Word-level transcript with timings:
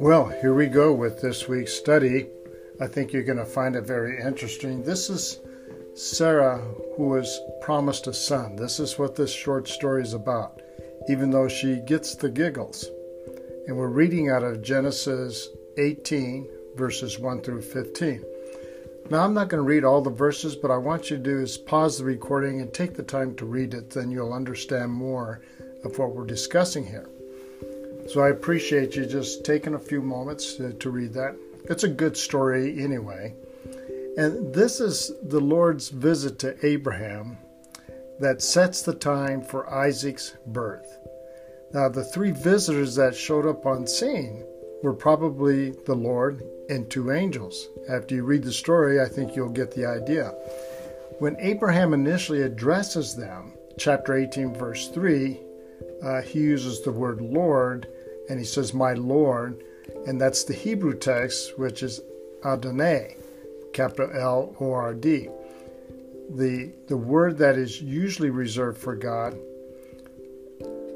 Well, 0.00 0.32
here 0.40 0.54
we 0.54 0.66
go 0.66 0.92
with 0.92 1.20
this 1.20 1.48
week's 1.48 1.72
study. 1.72 2.28
I 2.80 2.86
think 2.86 3.12
you're 3.12 3.24
going 3.24 3.38
to 3.38 3.44
find 3.44 3.74
it 3.74 3.82
very 3.84 4.20
interesting. 4.20 4.84
This 4.84 5.10
is 5.10 5.40
Sarah 5.94 6.58
who 6.96 7.08
was 7.08 7.40
promised 7.62 8.06
a 8.06 8.14
son. 8.14 8.54
This 8.54 8.78
is 8.78 8.96
what 8.96 9.16
this 9.16 9.32
short 9.32 9.66
story 9.66 10.02
is 10.02 10.14
about, 10.14 10.62
even 11.08 11.30
though 11.30 11.48
she 11.48 11.80
gets 11.80 12.14
the 12.14 12.30
giggles. 12.30 12.86
And 13.66 13.76
we're 13.76 13.88
reading 13.88 14.30
out 14.30 14.44
of 14.44 14.62
Genesis 14.62 15.48
18, 15.78 16.48
verses 16.76 17.18
1 17.18 17.40
through 17.40 17.62
15. 17.62 18.24
Now, 19.10 19.24
I'm 19.24 19.34
not 19.34 19.48
going 19.48 19.62
to 19.62 19.68
read 19.68 19.82
all 19.82 20.02
the 20.02 20.10
verses, 20.10 20.54
but 20.54 20.70
I 20.70 20.76
want 20.76 21.10
you 21.10 21.16
to 21.16 21.22
do 21.22 21.40
is 21.40 21.58
pause 21.58 21.98
the 21.98 22.04
recording 22.04 22.60
and 22.60 22.72
take 22.72 22.94
the 22.94 23.02
time 23.02 23.34
to 23.36 23.46
read 23.46 23.74
it, 23.74 23.90
then 23.90 24.12
you'll 24.12 24.34
understand 24.34 24.92
more 24.92 25.40
of 25.84 25.98
what 25.98 26.14
we're 26.14 26.26
discussing 26.26 26.86
here. 26.86 27.08
So 28.08 28.22
I 28.22 28.30
appreciate 28.30 28.96
you 28.96 29.04
just 29.04 29.44
taking 29.44 29.74
a 29.74 29.78
few 29.78 30.00
moments 30.00 30.54
to, 30.54 30.90
read 30.90 31.12
that. 31.12 31.36
It's 31.64 31.84
a 31.84 31.88
good 31.88 32.16
story 32.16 32.82
anyway. 32.82 33.34
And 34.16 34.54
this 34.54 34.80
is 34.80 35.12
the 35.22 35.40
Lord's 35.40 35.90
visit 35.90 36.38
to 36.40 36.66
Abraham 36.66 37.36
that 38.18 38.42
sets 38.42 38.82
the 38.82 38.94
time 38.94 39.42
for 39.42 39.72
Isaac's 39.72 40.34
birth. 40.46 40.98
Now, 41.72 41.88
the 41.90 42.04
three 42.04 42.30
visitors 42.30 42.94
that 42.94 43.14
showed 43.14 43.46
up 43.46 43.66
on 43.66 43.86
scene 43.86 44.42
were 44.82 44.94
probably 44.94 45.70
the 45.86 45.94
Lord 45.94 46.42
and 46.70 46.90
two 46.90 47.12
angels. 47.12 47.68
After 47.90 48.14
you 48.14 48.24
read 48.24 48.42
the 48.42 48.52
story, 48.52 49.00
I 49.00 49.06
think 49.06 49.36
you'll 49.36 49.50
get 49.50 49.72
the 49.72 49.84
idea. 49.84 50.30
When 51.18 51.36
Abraham 51.40 51.92
initially 51.92 52.42
addresses 52.42 53.14
them, 53.14 53.52
chapter 53.76 54.14
18, 54.14 54.54
verse 54.54 54.88
3, 54.88 55.40
uh, 56.02 56.22
he 56.22 56.40
uses 56.40 56.82
the 56.82 56.92
word 56.92 57.20
Lord 57.20 57.88
and 58.28 58.38
he 58.38 58.44
says, 58.44 58.74
My 58.74 58.92
Lord, 58.94 59.62
and 60.06 60.20
that's 60.20 60.44
the 60.44 60.54
Hebrew 60.54 60.96
text, 60.96 61.58
which 61.58 61.82
is 61.82 62.00
Adonai, 62.44 63.16
capital 63.72 64.10
L 64.14 64.56
O 64.60 64.72
R 64.72 64.94
D. 64.94 65.28
The, 66.30 66.72
the 66.88 66.96
word 66.96 67.38
that 67.38 67.56
is 67.56 67.80
usually 67.80 68.30
reserved 68.30 68.78
for 68.78 68.94
God. 68.94 69.38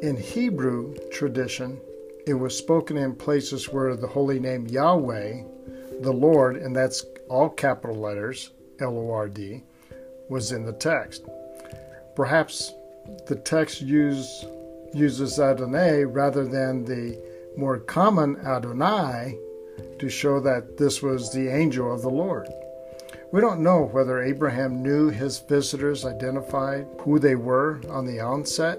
In 0.02 0.16
Hebrew 0.16 0.94
tradition, 1.10 1.80
it 2.26 2.34
was 2.34 2.56
spoken 2.56 2.96
in 2.96 3.14
places 3.14 3.68
where 3.68 3.96
the 3.96 4.06
holy 4.06 4.38
name 4.38 4.66
Yahweh, 4.66 5.42
the 6.00 6.12
Lord, 6.12 6.56
and 6.56 6.76
that's 6.76 7.04
all 7.28 7.48
capital 7.48 7.96
letters, 7.96 8.50
L 8.80 8.98
O 8.98 9.10
R 9.10 9.28
D, 9.28 9.62
was 10.28 10.52
in 10.52 10.64
the 10.64 10.72
text. 10.72 11.24
Perhaps 12.14 12.72
the 13.26 13.36
text 13.36 13.80
use, 13.80 14.44
uses 14.94 15.38
Adonai 15.38 16.04
rather 16.04 16.44
than 16.44 16.84
the 16.84 17.20
more 17.56 17.78
common 17.78 18.36
Adonai 18.46 19.38
to 19.98 20.08
show 20.08 20.40
that 20.40 20.76
this 20.76 21.02
was 21.02 21.32
the 21.32 21.48
angel 21.48 21.92
of 21.92 22.02
the 22.02 22.10
Lord. 22.10 22.48
We 23.32 23.40
don't 23.40 23.62
know 23.62 23.88
whether 23.92 24.22
Abraham 24.22 24.82
knew 24.82 25.08
his 25.08 25.38
visitors 25.38 26.04
identified 26.04 26.86
who 27.00 27.18
they 27.18 27.34
were 27.34 27.80
on 27.88 28.04
the 28.04 28.20
onset, 28.20 28.78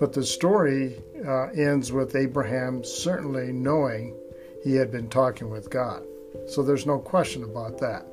but 0.00 0.12
the 0.12 0.24
story 0.24 1.02
uh, 1.26 1.48
ends 1.48 1.92
with 1.92 2.16
Abraham 2.16 2.84
certainly 2.84 3.52
knowing 3.52 4.16
he 4.62 4.74
had 4.74 4.90
been 4.90 5.08
talking 5.08 5.50
with 5.50 5.70
God. 5.70 6.04
So 6.48 6.62
there's 6.62 6.86
no 6.86 6.98
question 6.98 7.44
about 7.44 7.78
that. 7.78 8.06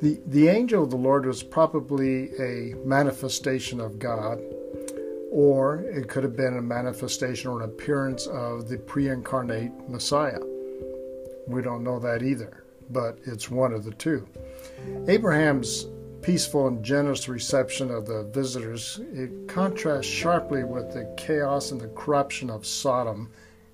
The, 0.00 0.20
the 0.26 0.48
angel 0.48 0.84
of 0.84 0.90
the 0.90 0.96
Lord 0.96 1.26
was 1.26 1.42
probably 1.42 2.30
a 2.38 2.74
manifestation 2.84 3.80
of 3.80 3.98
God 3.98 4.40
or 5.30 5.80
it 5.80 6.08
could 6.08 6.24
have 6.24 6.36
been 6.36 6.56
a 6.56 6.62
manifestation 6.62 7.50
or 7.50 7.62
an 7.62 7.68
appearance 7.68 8.26
of 8.26 8.68
the 8.68 8.78
pre 8.78 9.08
incarnate 9.08 9.72
Messiah. 9.88 10.40
We 11.46 11.62
don't 11.62 11.84
know 11.84 11.98
that 11.98 12.22
either, 12.22 12.64
but 12.90 13.18
it's 13.24 13.50
one 13.50 13.72
of 13.72 13.84
the 13.84 13.92
two. 13.92 14.26
Abraham's 15.06 15.86
peaceful 16.22 16.66
and 16.66 16.84
generous 16.84 17.28
reception 17.28 17.90
of 17.90 18.06
the 18.06 18.24
visitors 18.24 19.00
it 19.12 19.48
contrasts 19.48 20.06
sharply 20.06 20.64
with 20.64 20.92
the 20.92 21.14
chaos 21.16 21.70
and 21.70 21.80
the 21.80 21.88
corruption 21.88 22.50
of 22.50 22.66
Sodom 22.66 23.30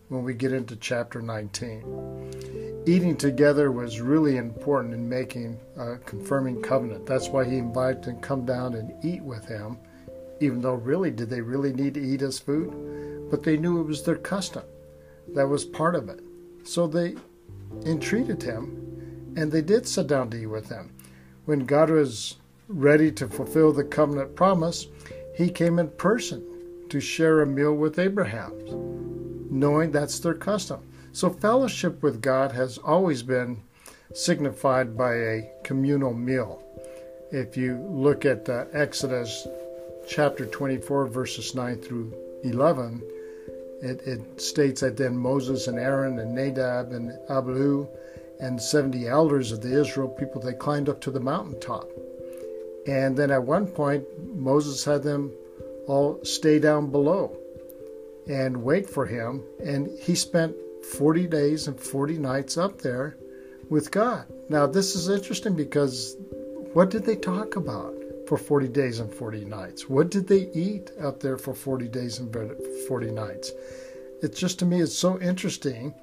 when 0.09 0.23
we 0.23 0.35
get 0.35 0.53
into 0.53 0.77
chapter 0.77 1.23
19. 1.23 2.83
Eating 2.87 3.17
together 3.17 3.73
was 3.73 4.01
really 4.01 4.37
important 4.37 4.93
in 4.93 5.09
making 5.09 5.59
a 5.79 5.97
confirming 5.97 6.61
covenant. 6.61 7.07
That's 7.07 7.29
why 7.29 7.45
he 7.45 7.57
invited 7.57 8.03
them 8.03 8.17
to 8.17 8.21
come 8.21 8.45
down 8.45 8.75
and 8.75 8.93
eat 9.05 9.23
with 9.23 9.47
him 9.47 9.79
even 10.45 10.61
though 10.61 10.75
really, 10.75 11.11
did 11.11 11.31
they 11.31 11.41
really 11.41 11.73
need 11.73 11.95
to 11.95 12.05
eat 12.05 12.21
his 12.21 12.39
food? 12.39 13.29
But 13.31 13.43
they 13.43 13.57
knew 13.57 13.81
it 13.81 13.87
was 13.87 14.03
their 14.03 14.17
custom. 14.17 14.65
That 15.35 15.49
was 15.49 15.65
part 15.65 15.95
of 15.95 16.09
it. 16.09 16.21
So 16.65 16.87
they 16.87 17.17
entreated 17.85 18.43
him, 18.43 19.35
and 19.37 19.51
they 19.51 19.63
did 19.63 19.89
sit 19.89 20.07
down 20.07 20.31
to 20.31 20.37
eat 20.37 20.47
with 20.47 20.69
him. 20.69 20.93
When 21.45 21.61
God 21.61 21.91
was 21.91 22.37
ready 22.69 23.11
to 23.13 23.29
fulfill 23.29 23.73
the 23.73 23.85
covenant 23.85 24.37
promise, 24.37 24.87
he 25.37 25.51
came 25.51 25.79
in 25.79 25.89
person 25.89 26.45
to 26.89 27.01
share 27.01 27.43
a 27.43 27.47
meal 27.47 27.75
with 27.75 27.99
Abraham, 27.99 28.53
knowing 29.51 29.91
that's 29.91 30.19
their 30.19 30.35
custom. 30.35 30.81
So, 31.13 31.31
fellowship 31.31 32.03
with 32.03 32.23
God 32.23 32.53
has 32.53 32.79
always 32.79 33.23
been 33.23 33.63
signified 34.13 34.97
by 34.97 35.15
a 35.15 35.51
communal 35.63 36.13
meal. 36.13 36.63
If 37.31 37.57
you 37.57 37.77
look 37.91 38.25
at 38.25 38.49
uh, 38.49 38.67
Exodus 38.73 39.47
chapter 40.07 40.47
24, 40.47 41.07
verses 41.07 41.55
9 41.55 41.79
through 41.79 42.13
11, 42.43 43.03
it, 43.83 44.01
it, 44.07 44.41
states 44.41 44.81
that 44.81 44.97
then 44.97 45.17
Moses 45.17 45.67
and 45.67 45.79
Aaron 45.79 46.19
and 46.19 46.35
Nadab 46.35 46.93
and 46.93 47.13
Abihu 47.29 47.87
and 48.41 48.61
70 48.61 49.07
elders 49.07 49.53
of 49.53 49.61
the 49.61 49.79
Israel 49.79 50.09
people, 50.09 50.41
they 50.41 50.55
climbed 50.55 50.89
up 50.89 51.01
to 51.03 51.11
the 51.11 51.21
mountaintop. 51.21 51.89
And 52.87 53.17
then 53.17 53.31
at 53.31 53.43
one 53.43 53.67
point, 53.67 54.05
Moses 54.37 54.85
had 54.85 55.03
them 55.03 55.33
all 55.87 56.21
stay 56.25 56.59
down 56.59 56.91
below 56.91 57.37
and 58.29 58.63
wait 58.63 58.89
for 58.89 59.07
him. 59.07 59.43
And 59.63 59.91
he 59.99 60.15
spent 60.15 60.55
40 60.93 61.27
days 61.27 61.67
and 61.69 61.81
40 61.81 62.19
nights 62.19 62.57
up 62.57 62.81
there 62.81 63.17
with 63.71 63.91
God. 63.91 64.27
Now, 64.49 64.67
this 64.67 64.95
is 64.95 65.09
interesting 65.09 65.57
because 65.57 66.17
what 66.75 66.91
did 66.91 67.05
they 67.05 67.17
talk 67.17 67.57
about? 67.57 67.95
For 68.27 68.39
40 68.39 68.69
days 68.69 69.01
and 69.01 69.13
40 69.13 69.45
nights? 69.45 69.89
What 69.89 70.11
did 70.11 70.27
they 70.27 70.49
eat 70.55 70.91
out 71.01 71.21
there 71.21 71.37
for 71.37 71.55
40 71.55 71.89
days 71.89 72.19
and 72.19 72.35
40 72.89 73.11
nights? 73.11 73.53
It's 74.23 74.39
just 74.39 74.59
to 74.61 74.67
me, 74.67 74.81
it's 74.81 74.97
so 74.97 75.21
interesting. 75.21 75.95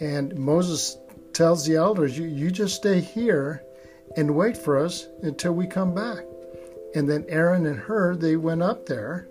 And 0.00 0.36
Moses 0.36 0.96
tells 1.32 1.66
the 1.66 1.76
elders, 1.76 2.18
you, 2.18 2.26
you 2.26 2.50
just 2.50 2.76
stay 2.76 3.00
here 3.00 3.62
and 4.16 4.34
wait 4.34 4.56
for 4.56 4.78
us 4.78 5.06
until 5.22 5.52
we 5.52 5.66
come 5.66 5.94
back. 5.94 6.24
And 6.94 7.08
then 7.08 7.26
Aaron 7.28 7.66
and 7.66 7.78
Hur, 7.78 8.16
they 8.16 8.36
went 8.36 8.62
up 8.62 8.86
there 8.86 9.28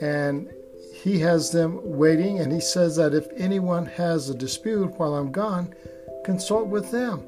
and 0.00 0.52
he 0.92 1.20
has 1.20 1.50
them 1.50 1.78
waiting. 1.82 2.40
And 2.40 2.52
he 2.52 2.60
says 2.60 2.96
that 2.96 3.14
if 3.14 3.28
anyone 3.36 3.86
has 3.86 4.28
a 4.28 4.34
dispute 4.34 4.98
while 4.98 5.14
I'm 5.14 5.30
gone, 5.30 5.74
consult 6.24 6.66
with 6.66 6.90
them. 6.90 7.22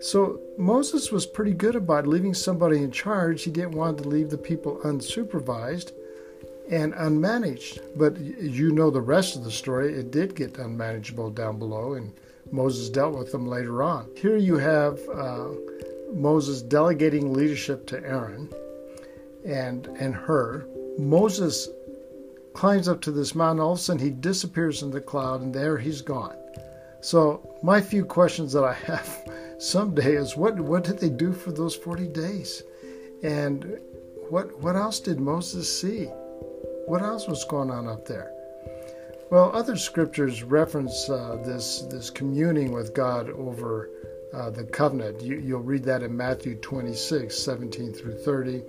So 0.00 0.40
Moses 0.58 1.10
was 1.10 1.26
pretty 1.26 1.52
good 1.52 1.76
about 1.76 2.06
leaving 2.06 2.34
somebody 2.34 2.78
in 2.78 2.90
charge. 2.90 3.42
He 3.42 3.50
didn't 3.50 3.72
want 3.72 3.98
to 3.98 4.08
leave 4.08 4.30
the 4.30 4.38
people 4.38 4.80
unsupervised 4.84 5.92
and 6.70 6.92
unmanaged. 6.94 7.80
But 7.96 8.18
you 8.18 8.72
know 8.72 8.90
the 8.90 9.00
rest 9.00 9.36
of 9.36 9.44
the 9.44 9.50
story. 9.50 9.94
It 9.94 10.10
did 10.10 10.34
get 10.34 10.58
unmanageable 10.58 11.30
down 11.30 11.58
below, 11.58 11.94
and 11.94 12.12
Moses 12.50 12.90
dealt 12.90 13.16
with 13.16 13.32
them 13.32 13.46
later 13.46 13.82
on. 13.82 14.08
Here 14.16 14.36
you 14.36 14.58
have 14.58 15.00
uh, 15.14 15.48
Moses 16.12 16.62
delegating 16.62 17.32
leadership 17.32 17.86
to 17.88 18.04
Aaron 18.04 18.48
and 19.44 19.86
and 19.98 20.14
Hur. 20.14 20.66
Moses 20.98 21.68
climbs 22.52 22.88
up 22.88 23.00
to 23.02 23.10
this 23.10 23.34
mountain. 23.34 23.60
All 23.60 23.72
of 23.72 23.78
a 23.78 23.82
sudden, 23.82 24.02
he 24.02 24.10
disappears 24.10 24.82
in 24.82 24.90
the 24.90 25.00
cloud, 25.00 25.40
and 25.40 25.54
there 25.54 25.78
he's 25.78 26.02
gone. 26.02 26.36
So 27.00 27.56
my 27.62 27.80
few 27.80 28.04
questions 28.04 28.52
that 28.52 28.64
I 28.64 28.72
have 28.86 29.31
someday 29.62 30.16
is 30.16 30.36
what 30.36 30.58
what 30.60 30.84
did 30.84 30.98
they 30.98 31.08
do 31.08 31.32
for 31.32 31.52
those 31.52 31.74
40 31.74 32.08
days? 32.08 32.62
And 33.22 33.78
what 34.28 34.58
what 34.60 34.76
else 34.76 35.00
did 35.00 35.20
Moses 35.20 35.80
see? 35.80 36.06
What 36.86 37.02
else 37.02 37.28
was 37.28 37.44
going 37.44 37.70
on 37.70 37.86
up 37.86 38.06
there? 38.06 38.32
Well, 39.30 39.50
other 39.54 39.76
scriptures 39.76 40.42
reference 40.42 41.08
uh, 41.08 41.42
this 41.46 41.82
this 41.82 42.10
communing 42.10 42.72
with 42.72 42.94
God 42.94 43.30
over 43.30 43.88
uh, 44.34 44.50
the 44.50 44.64
covenant. 44.64 45.22
You, 45.22 45.38
you'll 45.38 45.60
read 45.60 45.84
that 45.84 46.02
in 46.02 46.16
Matthew 46.16 46.56
26, 46.56 47.36
17 47.36 47.92
through 47.92 48.18
30, 48.18 48.62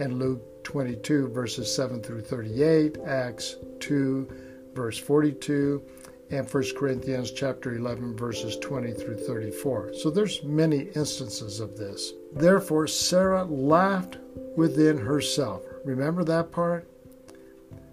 and 0.00 0.18
Luke 0.18 0.64
22, 0.64 1.28
verses 1.28 1.74
7 1.74 2.02
through 2.02 2.22
38, 2.22 2.98
Acts 3.04 3.56
2, 3.80 4.28
verse 4.74 4.98
42, 4.98 5.82
and 6.30 6.48
1 6.48 6.64
Corinthians 6.76 7.30
chapter 7.30 7.74
11 7.74 8.16
verses 8.16 8.56
20 8.58 8.92
through 8.92 9.16
34. 9.16 9.94
So 9.94 10.10
there's 10.10 10.42
many 10.42 10.88
instances 10.94 11.60
of 11.60 11.76
this. 11.76 12.12
Therefore 12.32 12.86
Sarah 12.86 13.44
laughed 13.44 14.18
within 14.56 14.98
herself. 14.98 15.62
Remember 15.84 16.24
that 16.24 16.52
part? 16.52 16.88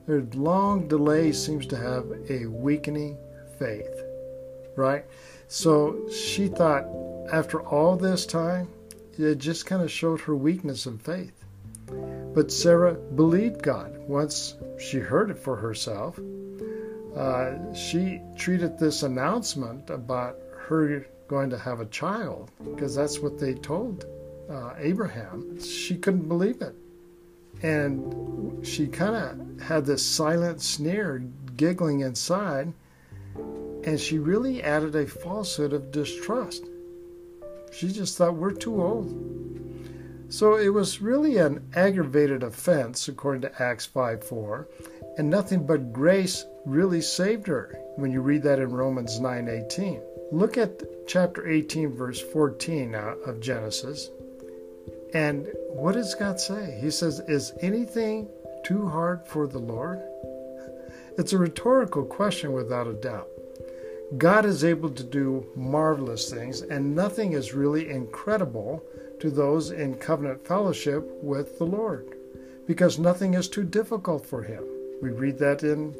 Their 0.07 0.21
long 0.33 0.87
delay 0.87 1.31
seems 1.31 1.65
to 1.67 1.77
have 1.77 2.05
a 2.29 2.45
weakening 2.45 3.17
faith, 3.57 4.03
right? 4.75 5.05
So 5.47 6.09
she 6.09 6.47
thought 6.47 6.85
after 7.31 7.61
all 7.61 7.95
this 7.95 8.25
time, 8.25 8.67
it 9.17 9.37
just 9.37 9.65
kind 9.65 9.81
of 9.81 9.89
showed 9.89 10.19
her 10.21 10.35
weakness 10.35 10.85
in 10.85 10.97
faith. 10.97 11.45
But 12.33 12.51
Sarah 12.51 12.93
believed 12.93 13.63
God 13.63 13.97
once 14.07 14.55
she 14.77 14.99
heard 14.99 15.31
it 15.31 15.39
for 15.39 15.55
herself. 15.55 16.19
Uh, 17.15 17.73
she 17.73 18.21
treated 18.35 18.77
this 18.77 19.03
announcement 19.03 19.89
about 19.89 20.37
her 20.67 21.07
going 21.27 21.49
to 21.49 21.57
have 21.57 21.79
a 21.79 21.85
child 21.85 22.51
because 22.63 22.95
that's 22.95 23.19
what 23.19 23.39
they 23.39 23.53
told 23.53 24.05
uh, 24.49 24.73
Abraham. 24.77 25.59
She 25.59 25.97
couldn't 25.97 26.27
believe 26.27 26.61
it. 26.61 26.75
And 27.63 28.65
she 28.65 28.87
kind 28.87 29.15
of 29.15 29.61
had 29.61 29.85
this 29.85 30.05
silent 30.05 30.61
sneer 30.61 31.23
giggling 31.55 32.01
inside, 32.01 32.73
and 33.35 33.99
she 33.99 34.19
really 34.19 34.61
added 34.61 34.95
a 34.95 35.07
falsehood 35.07 35.73
of 35.73 35.91
distrust. 35.91 36.65
She 37.71 37.91
just 37.91 38.17
thought, 38.17 38.35
we're 38.35 38.51
too 38.51 38.81
old. 38.81 39.35
So 40.29 40.57
it 40.57 40.69
was 40.69 41.01
really 41.01 41.37
an 41.37 41.65
aggravated 41.75 42.43
offense, 42.43 43.07
according 43.07 43.41
to 43.43 43.61
Acts 43.61 43.85
5 43.85 44.23
4, 44.23 44.67
and 45.17 45.29
nothing 45.29 45.65
but 45.65 45.93
grace 45.93 46.45
really 46.65 47.01
saved 47.01 47.47
her 47.47 47.77
when 47.95 48.11
you 48.11 48.21
read 48.21 48.43
that 48.43 48.59
in 48.59 48.71
Romans 48.71 49.19
9 49.19 49.47
18. 49.47 50.01
Look 50.31 50.57
at 50.57 51.07
chapter 51.07 51.47
18, 51.47 51.93
verse 51.93 52.19
14 52.19 52.91
now 52.91 53.15
of 53.25 53.39
Genesis. 53.39 54.09
And 55.13 55.47
what 55.69 55.93
does 55.93 56.15
God 56.15 56.39
say? 56.39 56.77
He 56.81 56.91
says, 56.91 57.19
Is 57.21 57.53
anything 57.61 58.27
too 58.65 58.87
hard 58.87 59.25
for 59.25 59.47
the 59.47 59.59
Lord? 59.59 60.01
It's 61.17 61.31
a 61.31 61.37
rhetorical 61.37 62.03
question 62.03 62.51
without 62.51 62.87
a 62.87 62.93
doubt. 62.93 63.29
God 64.17 64.45
is 64.45 64.65
able 64.65 64.89
to 64.89 65.03
do 65.03 65.45
marvelous 65.55 66.29
things, 66.29 66.61
and 66.61 66.93
nothing 66.93 67.31
is 67.31 67.53
really 67.53 67.89
incredible 67.89 68.83
to 69.21 69.31
those 69.31 69.71
in 69.71 69.95
covenant 69.95 70.45
fellowship 70.45 71.07
with 71.23 71.57
the 71.57 71.65
Lord, 71.65 72.17
because 72.67 72.99
nothing 72.99 73.33
is 73.33 73.47
too 73.47 73.63
difficult 73.63 74.25
for 74.25 74.43
him. 74.43 74.65
We 75.05 75.11
read 75.11 75.37
that 75.37 75.61
in 75.61 75.93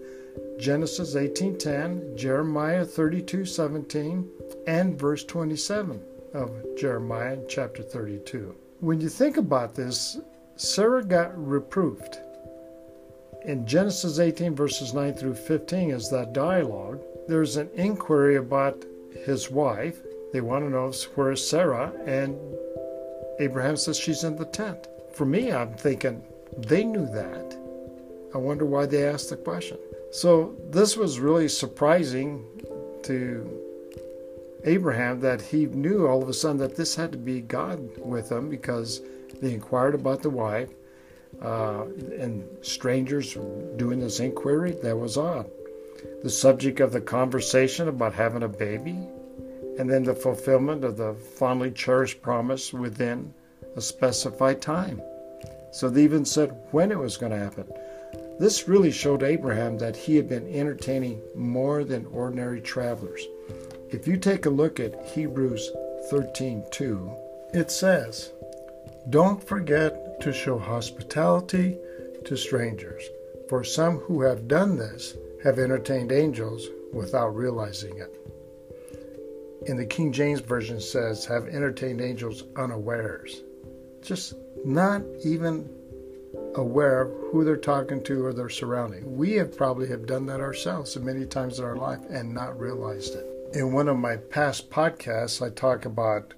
Genesis 0.57 1.15
18:10, 1.15 2.17
Jeremiah 2.17 2.83
32:17, 2.83 4.27
and 4.65 4.97
verse 4.97 5.23
27 5.23 6.01
of 6.33 6.49
Jeremiah 6.75 7.37
chapter 7.47 7.83
32. 7.83 8.55
When 8.79 8.99
you 8.99 9.09
think 9.09 9.37
about 9.37 9.75
this, 9.75 10.17
Sarah 10.55 11.03
got 11.03 11.37
reproved. 11.37 12.17
In 13.43 13.67
Genesis 13.67 14.17
18 14.17 14.55
verses 14.55 14.91
9 14.91 15.13
through 15.13 15.35
15 15.35 15.91
is 15.91 16.09
that 16.09 16.33
dialogue 16.33 16.99
there's 17.27 17.57
an 17.57 17.69
inquiry 17.75 18.37
about 18.37 18.85
his 19.23 19.51
wife. 19.51 20.01
They 20.33 20.41
want 20.41 20.65
to 20.65 20.71
know 20.71 20.91
where 21.13 21.31
is 21.31 21.47
Sarah, 21.47 21.93
and 22.07 22.35
Abraham 23.39 23.77
says 23.77 23.99
she's 23.99 24.23
in 24.23 24.35
the 24.35 24.45
tent. 24.45 24.87
For 25.13 25.27
me, 25.27 25.51
I'm 25.51 25.75
thinking 25.75 26.23
they 26.57 26.83
knew 26.83 27.05
that. 27.05 27.64
I 28.35 28.37
wonder 28.37 28.65
why 28.65 28.85
they 28.85 29.07
asked 29.07 29.29
the 29.29 29.37
question. 29.37 29.77
So 30.11 30.55
this 30.69 30.97
was 30.97 31.19
really 31.19 31.47
surprising 31.47 32.43
to 33.03 33.49
Abraham 34.65 35.21
that 35.21 35.41
he 35.41 35.67
knew 35.67 36.05
all 36.05 36.21
of 36.21 36.27
a 36.27 36.33
sudden 36.33 36.57
that 36.57 36.75
this 36.75 36.95
had 36.95 37.13
to 37.13 37.17
be 37.17 37.39
God 37.39 37.79
with 37.97 38.29
him 38.29 38.49
because 38.49 39.01
they 39.41 39.53
inquired 39.53 39.95
about 39.95 40.21
the 40.21 40.29
wife 40.29 40.69
uh, 41.41 41.85
and 42.19 42.45
strangers 42.61 43.35
doing 43.77 43.99
this 43.99 44.19
inquiry. 44.19 44.75
That 44.83 44.97
was 44.97 45.17
odd 45.17 45.49
the 46.23 46.29
subject 46.29 46.81
of 46.81 46.91
the 46.91 47.01
conversation 47.01 47.87
about 47.87 48.13
having 48.13 48.43
a 48.43 48.47
baby, 48.47 48.97
and 49.79 49.89
then 49.89 50.03
the 50.03 50.13
fulfillment 50.13 50.83
of 50.83 50.97
the 50.97 51.13
fondly 51.13 51.71
cherished 51.71 52.21
promise 52.21 52.73
within 52.73 53.33
a 53.75 53.81
specified 53.81 54.61
time. 54.61 55.01
So 55.71 55.89
they 55.89 56.03
even 56.03 56.25
said 56.25 56.55
when 56.71 56.91
it 56.91 56.99
was 56.99 57.17
going 57.17 57.31
to 57.31 57.37
happen. 57.37 57.65
This 58.39 58.67
really 58.67 58.91
showed 58.91 59.23
Abraham 59.23 59.77
that 59.77 59.95
he 59.95 60.15
had 60.15 60.27
been 60.27 60.47
entertaining 60.53 61.21
more 61.35 61.83
than 61.83 62.05
ordinary 62.07 62.61
travelers. 62.61 63.25
If 63.89 64.07
you 64.07 64.17
take 64.17 64.45
a 64.45 64.49
look 64.49 64.79
at 64.79 65.05
Hebrews 65.05 65.71
13:2, 66.11 67.11
it 67.53 67.71
says, 67.71 68.31
"Don't 69.09 69.43
forget 69.43 70.19
to 70.21 70.33
show 70.33 70.57
hospitality 70.57 71.77
to 72.25 72.35
strangers, 72.35 73.03
for 73.47 73.63
some 73.63 73.99
who 73.99 74.21
have 74.21 74.47
done 74.47 74.77
this 74.77 75.15
have 75.43 75.59
entertained 75.59 76.11
angels 76.11 76.67
without 76.91 77.35
realizing 77.35 77.97
it. 77.99 78.15
In 79.67 79.77
the 79.77 79.85
King 79.85 80.11
James 80.11 80.39
Version 80.39 80.79
says, 80.79 81.25
have 81.25 81.47
entertained 81.47 82.01
angels 82.01 82.43
unawares. 82.55 83.43
Just 84.01 84.33
not 84.63 85.03
even 85.23 85.69
aware 86.55 87.01
of 87.01 87.11
who 87.31 87.43
they're 87.43 87.57
talking 87.57 88.03
to 88.03 88.25
or 88.25 88.33
their 88.33 88.49
surrounding. 88.49 89.17
We 89.17 89.33
have 89.33 89.57
probably 89.57 89.87
have 89.87 90.05
done 90.05 90.25
that 90.27 90.39
ourselves 90.39 90.97
many 90.97 91.25
times 91.25 91.59
in 91.59 91.65
our 91.65 91.75
life 91.75 91.99
and 92.09 92.33
not 92.33 92.59
realized 92.59 93.15
it. 93.15 93.25
In 93.53 93.73
one 93.73 93.87
of 93.87 93.97
my 93.97 94.17
past 94.17 94.69
podcasts, 94.69 95.45
I 95.45 95.49
talk 95.49 95.85
about 95.85 96.33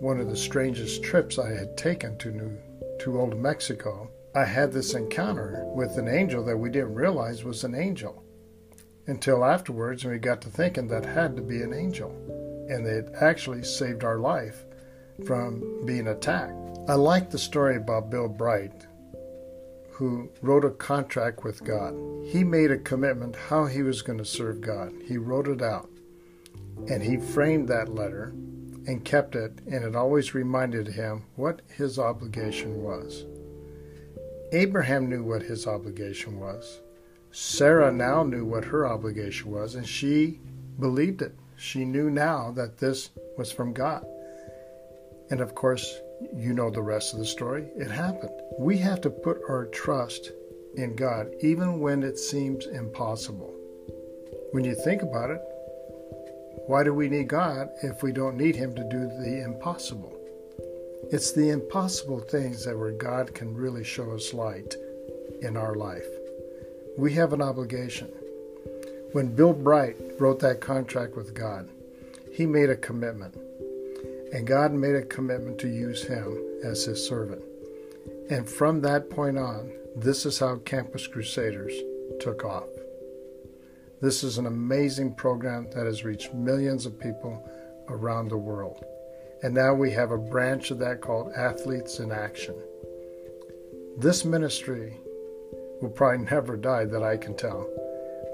one 0.00 0.20
of 0.20 0.28
the 0.28 0.36
strangest 0.36 1.02
trips 1.02 1.38
I 1.38 1.50
had 1.50 1.76
taken 1.76 2.18
to 2.18 2.30
New 2.30 2.58
to 3.00 3.20
Old 3.20 3.36
Mexico. 3.36 4.10
I 4.34 4.44
had 4.44 4.72
this 4.72 4.94
encounter 4.94 5.64
with 5.74 5.96
an 5.98 6.08
angel 6.08 6.44
that 6.44 6.56
we 6.56 6.70
didn't 6.70 6.94
realize 6.94 7.44
was 7.44 7.64
an 7.64 7.74
angel 7.74 8.22
until 9.06 9.44
afterwards 9.44 10.04
and 10.04 10.12
we 10.12 10.18
got 10.18 10.40
to 10.42 10.48
thinking 10.48 10.88
that 10.88 11.04
had 11.04 11.36
to 11.36 11.42
be 11.42 11.62
an 11.62 11.74
angel 11.74 12.10
and 12.68 12.86
it 12.86 13.12
actually 13.20 13.64
saved 13.64 14.04
our 14.04 14.18
life 14.18 14.64
from 15.26 15.84
being 15.84 16.08
attacked. 16.08 16.54
I 16.88 16.94
like 16.94 17.30
the 17.30 17.38
story 17.38 17.76
about 17.76 18.10
Bill 18.10 18.28
Bright 18.28 18.86
who 19.92 20.30
wrote 20.40 20.64
a 20.64 20.70
contract 20.70 21.44
with 21.44 21.64
God. 21.64 21.94
He 22.24 22.44
made 22.44 22.70
a 22.70 22.78
commitment 22.78 23.36
how 23.36 23.66
he 23.66 23.82
was 23.82 24.02
going 24.02 24.18
to 24.18 24.24
serve 24.24 24.60
God. 24.60 24.92
He 25.04 25.16
wrote 25.16 25.48
it 25.48 25.62
out 25.62 25.90
and 26.88 27.02
he 27.02 27.16
framed 27.16 27.68
that 27.68 27.94
letter 27.94 28.32
and 28.86 29.04
kept 29.04 29.36
it 29.36 29.60
and 29.66 29.84
it 29.84 29.94
always 29.94 30.34
reminded 30.34 30.88
him 30.88 31.24
what 31.36 31.60
his 31.76 31.98
obligation 31.98 32.82
was. 32.82 33.24
Abraham 34.52 35.08
knew 35.08 35.22
what 35.22 35.42
his 35.42 35.66
obligation 35.66 36.38
was. 36.38 36.80
Sarah 37.30 37.90
now 37.90 38.22
knew 38.22 38.44
what 38.44 38.66
her 38.66 38.86
obligation 38.86 39.50
was, 39.50 39.74
and 39.74 39.88
she 39.88 40.38
believed 40.78 41.22
it. 41.22 41.34
She 41.56 41.86
knew 41.86 42.10
now 42.10 42.50
that 42.52 42.76
this 42.76 43.08
was 43.38 43.50
from 43.50 43.72
God. 43.72 44.04
And 45.30 45.40
of 45.40 45.54
course, 45.54 45.98
you 46.34 46.52
know 46.52 46.68
the 46.68 46.82
rest 46.82 47.14
of 47.14 47.18
the 47.18 47.24
story. 47.24 47.68
It 47.74 47.90
happened. 47.90 48.41
We 48.58 48.78
have 48.78 49.00
to 49.02 49.10
put 49.10 49.40
our 49.48 49.66
trust 49.66 50.32
in 50.74 50.96
God, 50.96 51.34
even 51.40 51.80
when 51.80 52.02
it 52.02 52.18
seems 52.18 52.66
impossible. 52.66 53.54
When 54.52 54.64
you 54.64 54.74
think 54.74 55.02
about 55.02 55.30
it, 55.30 55.40
why 56.66 56.84
do 56.84 56.94
we 56.94 57.08
need 57.08 57.28
God 57.28 57.68
if 57.82 58.02
we 58.02 58.12
don't 58.12 58.36
need 58.36 58.56
Him 58.56 58.74
to 58.74 58.84
do 58.84 59.06
the 59.06 59.42
impossible? 59.44 60.16
It's 61.10 61.32
the 61.32 61.50
impossible 61.50 62.20
things 62.20 62.64
that 62.64 62.78
where 62.78 62.92
God 62.92 63.34
can 63.34 63.54
really 63.54 63.84
show 63.84 64.12
us 64.12 64.32
light 64.32 64.76
in 65.40 65.56
our 65.56 65.74
life 65.74 66.06
we 66.96 67.14
have 67.14 67.32
an 67.32 67.40
obligation. 67.40 68.08
When 69.12 69.34
Bill 69.34 69.52
Bright 69.52 69.96
wrote 70.18 70.40
that 70.40 70.60
contract 70.60 71.16
with 71.16 71.34
God, 71.34 71.68
he 72.30 72.46
made 72.46 72.70
a 72.70 72.76
commitment. 72.76 73.34
And 74.32 74.46
God 74.46 74.72
made 74.72 74.94
a 74.94 75.02
commitment 75.02 75.58
to 75.60 75.68
use 75.68 76.04
him 76.04 76.38
as 76.64 76.84
his 76.84 77.06
servant. 77.06 77.42
And 78.30 78.48
from 78.48 78.80
that 78.80 79.10
point 79.10 79.38
on, 79.38 79.72
this 79.96 80.24
is 80.24 80.38
how 80.38 80.56
Campus 80.56 81.06
Crusaders 81.06 81.74
took 82.20 82.44
off. 82.44 82.68
This 84.00 84.24
is 84.24 84.38
an 84.38 84.46
amazing 84.46 85.14
program 85.14 85.68
that 85.74 85.86
has 85.86 86.04
reached 86.04 86.34
millions 86.34 86.86
of 86.86 86.98
people 86.98 87.48
around 87.88 88.28
the 88.28 88.36
world. 88.36 88.84
And 89.42 89.54
now 89.54 89.74
we 89.74 89.90
have 89.92 90.10
a 90.10 90.18
branch 90.18 90.70
of 90.70 90.78
that 90.78 91.00
called 91.00 91.32
Athletes 91.36 91.98
in 91.98 92.10
Action. 92.10 92.54
This 93.98 94.24
ministry 94.24 94.96
will 95.80 95.90
probably 95.90 96.24
never 96.30 96.56
die 96.56 96.84
that 96.86 97.02
I 97.02 97.16
can 97.16 97.36
tell, 97.36 97.68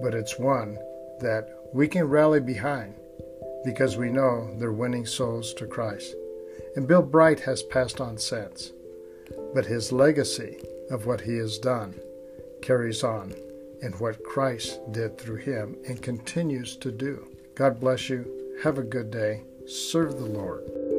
but 0.02 0.14
it's 0.14 0.38
one 0.38 0.78
that 1.20 1.48
we 1.74 1.88
can 1.88 2.04
rally 2.04 2.40
behind 2.40 2.94
because 3.64 3.96
we 3.96 4.10
know 4.10 4.54
they're 4.58 4.72
winning 4.72 5.04
souls 5.04 5.52
to 5.54 5.66
Christ. 5.66 6.14
And 6.76 6.86
Bill 6.86 7.02
Bright 7.02 7.40
has 7.40 7.62
passed 7.62 8.00
on 8.00 8.18
since, 8.18 8.72
but 9.54 9.66
his 9.66 9.92
legacy 9.92 10.58
of 10.90 11.06
what 11.06 11.20
he 11.20 11.36
has 11.36 11.58
done 11.58 11.94
carries 12.62 13.02
on 13.02 13.34
in 13.82 13.92
what 13.92 14.24
Christ 14.24 14.80
did 14.92 15.18
through 15.18 15.36
him 15.36 15.76
and 15.86 16.02
continues 16.02 16.76
to 16.76 16.90
do. 16.90 17.28
God 17.54 17.80
bless 17.80 18.08
you. 18.08 18.56
Have 18.62 18.78
a 18.78 18.82
good 18.82 19.10
day. 19.10 19.42
Serve 19.66 20.18
the 20.18 20.24
Lord. 20.24 20.97